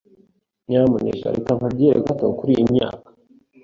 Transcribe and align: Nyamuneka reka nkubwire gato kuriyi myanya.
Nyamuneka 0.67 1.27
reka 1.35 1.51
nkubwire 1.57 1.97
gato 2.05 2.25
kuriyi 2.37 2.63
myanya. 2.71 3.03